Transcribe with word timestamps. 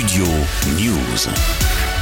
Studio 0.00 0.24
News. 0.78 1.99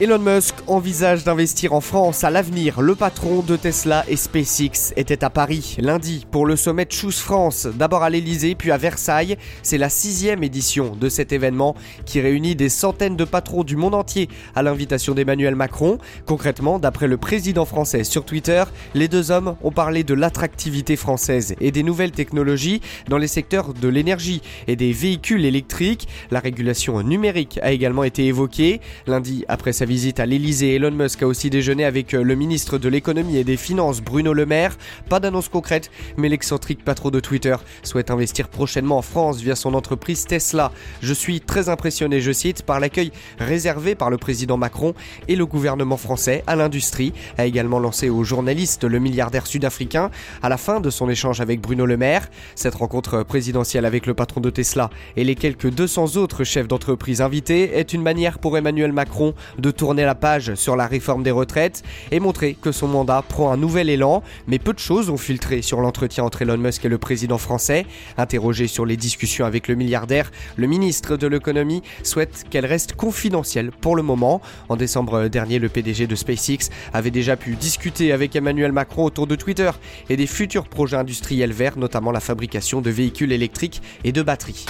Elon 0.00 0.18
Musk 0.18 0.56
envisage 0.66 1.22
d'investir 1.22 1.72
en 1.72 1.80
France 1.80 2.24
à 2.24 2.30
l'avenir. 2.30 2.80
Le 2.80 2.96
patron 2.96 3.42
de 3.42 3.54
Tesla 3.54 4.04
et 4.08 4.16
SpaceX 4.16 4.92
était 4.96 5.22
à 5.22 5.30
Paris 5.30 5.76
lundi 5.78 6.26
pour 6.32 6.46
le 6.46 6.56
sommet 6.56 6.88
Choose 6.90 7.20
France, 7.20 7.68
d'abord 7.72 8.02
à 8.02 8.10
l'Elysée 8.10 8.56
puis 8.56 8.72
à 8.72 8.76
Versailles. 8.76 9.36
C'est 9.62 9.78
la 9.78 9.88
sixième 9.88 10.42
édition 10.42 10.96
de 10.96 11.08
cet 11.08 11.30
événement 11.30 11.76
qui 12.06 12.20
réunit 12.20 12.56
des 12.56 12.70
centaines 12.70 13.14
de 13.14 13.24
patrons 13.24 13.62
du 13.62 13.76
monde 13.76 13.94
entier 13.94 14.28
à 14.56 14.64
l'invitation 14.64 15.14
d'Emmanuel 15.14 15.54
Macron. 15.54 15.98
Concrètement, 16.26 16.80
d'après 16.80 17.06
le 17.06 17.16
président 17.16 17.64
français 17.64 18.02
sur 18.02 18.24
Twitter, 18.24 18.64
les 18.94 19.06
deux 19.06 19.30
hommes 19.30 19.54
ont 19.62 19.70
parlé 19.70 20.02
de 20.02 20.14
l'attractivité 20.14 20.96
française 20.96 21.54
et 21.60 21.70
des 21.70 21.84
nouvelles 21.84 22.10
technologies 22.10 22.80
dans 23.08 23.18
les 23.18 23.28
secteurs 23.28 23.72
de 23.72 23.88
l'énergie 23.88 24.42
et 24.66 24.74
des 24.74 24.92
véhicules 24.92 25.44
électriques. 25.44 26.08
La 26.32 26.40
régulation 26.40 27.00
numérique 27.00 27.60
a 27.62 27.70
également 27.70 28.02
été 28.02 28.26
évoquée. 28.26 28.80
Lundi, 29.06 29.44
après 29.46 29.72
sa 29.84 29.88
visite 29.88 30.18
à 30.18 30.24
l'Elysée, 30.24 30.76
Elon 30.76 30.92
Musk 30.92 31.22
a 31.24 31.26
aussi 31.26 31.50
déjeuné 31.50 31.84
avec 31.84 32.14
euh, 32.14 32.22
le 32.22 32.34
ministre 32.36 32.78
de 32.78 32.88
l'économie 32.88 33.36
et 33.36 33.44
des 33.44 33.58
finances 33.58 34.00
Bruno 34.00 34.32
Le 34.32 34.46
Maire. 34.46 34.78
Pas 35.10 35.20
d'annonce 35.20 35.50
concrète, 35.50 35.90
mais 36.16 36.30
l'excentrique 36.30 36.82
patron 36.82 37.10
de 37.10 37.20
Twitter 37.20 37.54
souhaite 37.82 38.10
investir 38.10 38.48
prochainement 38.48 38.96
en 38.96 39.02
France 39.02 39.42
via 39.42 39.54
son 39.54 39.74
entreprise 39.74 40.24
Tesla. 40.24 40.72
Je 41.02 41.12
suis 41.12 41.42
très 41.42 41.68
impressionné, 41.68 42.22
je 42.22 42.32
cite, 42.32 42.62
par 42.62 42.80
l'accueil 42.80 43.12
réservé 43.38 43.94
par 43.94 44.08
le 44.08 44.16
président 44.16 44.56
Macron 44.56 44.94
et 45.28 45.36
le 45.36 45.44
gouvernement 45.44 45.98
français 45.98 46.42
à 46.46 46.56
l'industrie, 46.56 47.12
a 47.36 47.44
également 47.44 47.78
lancé 47.78 48.08
aux 48.08 48.24
journalistes 48.24 48.84
le 48.84 48.98
milliardaire 49.00 49.46
sud-africain 49.46 50.10
à 50.42 50.48
la 50.48 50.56
fin 50.56 50.80
de 50.80 50.88
son 50.88 51.10
échange 51.10 51.42
avec 51.42 51.60
Bruno 51.60 51.84
Le 51.84 51.98
Maire. 51.98 52.30
Cette 52.54 52.76
rencontre 52.76 53.22
présidentielle 53.22 53.84
avec 53.84 54.06
le 54.06 54.14
patron 54.14 54.40
de 54.40 54.48
Tesla 54.48 54.88
et 55.18 55.24
les 55.24 55.34
quelques 55.34 55.68
200 55.68 56.16
autres 56.16 56.44
chefs 56.44 56.68
d'entreprise 56.68 57.20
invités 57.20 57.76
est 57.76 57.92
une 57.92 58.02
manière 58.02 58.38
pour 58.38 58.56
Emmanuel 58.56 58.94
Macron 58.94 59.34
de 59.58 59.73
tourner 59.74 60.04
la 60.04 60.14
page 60.14 60.54
sur 60.54 60.76
la 60.76 60.86
réforme 60.86 61.22
des 61.22 61.30
retraites 61.30 61.82
et 62.10 62.20
montrer 62.20 62.54
que 62.54 62.72
son 62.72 62.88
mandat 62.88 63.22
prend 63.28 63.52
un 63.52 63.56
nouvel 63.56 63.90
élan. 63.90 64.22
Mais 64.46 64.58
peu 64.58 64.72
de 64.72 64.78
choses 64.78 65.10
ont 65.10 65.16
filtré 65.16 65.62
sur 65.62 65.80
l'entretien 65.80 66.24
entre 66.24 66.42
Elon 66.42 66.58
Musk 66.58 66.84
et 66.84 66.88
le 66.88 66.98
président 66.98 67.38
français. 67.38 67.86
Interrogé 68.16 68.66
sur 68.66 68.86
les 68.86 68.96
discussions 68.96 69.44
avec 69.44 69.68
le 69.68 69.74
milliardaire, 69.74 70.30
le 70.56 70.66
ministre 70.66 71.16
de 71.16 71.26
l'économie 71.26 71.82
souhaite 72.02 72.44
qu'elles 72.50 72.66
restent 72.66 72.94
confidentielles 72.94 73.70
pour 73.70 73.96
le 73.96 74.02
moment. 74.02 74.40
En 74.68 74.76
décembre 74.76 75.28
dernier, 75.28 75.58
le 75.58 75.68
PDG 75.68 76.06
de 76.06 76.14
SpaceX 76.14 76.70
avait 76.92 77.10
déjà 77.10 77.36
pu 77.36 77.56
discuter 77.56 78.12
avec 78.12 78.36
Emmanuel 78.36 78.72
Macron 78.72 79.04
autour 79.04 79.26
de 79.26 79.36
Twitter 79.36 79.70
et 80.08 80.16
des 80.16 80.26
futurs 80.26 80.68
projets 80.68 80.96
industriels 80.96 81.52
verts, 81.52 81.78
notamment 81.78 82.12
la 82.12 82.20
fabrication 82.20 82.80
de 82.80 82.90
véhicules 82.90 83.32
électriques 83.32 83.82
et 84.04 84.12
de 84.12 84.22
batteries. 84.22 84.66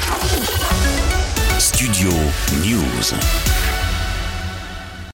Studio 1.59 2.11
News. 2.65 3.74